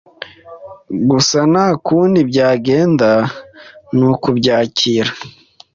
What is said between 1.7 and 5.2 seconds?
kundi byagenda nukubyakira